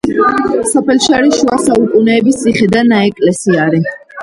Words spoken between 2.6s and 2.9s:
და